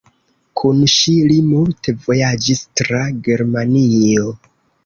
[0.61, 4.29] Kun ŝi li multe vojaĝis tra Germanio.